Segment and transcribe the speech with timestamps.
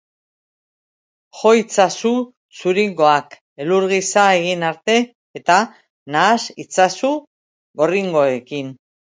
[1.41, 2.13] Jo itzazu
[2.61, 4.97] zuringoak elur gisa egin arte
[5.41, 5.59] eta
[6.17, 7.13] nahas itzazu
[7.85, 8.75] gorringoekin.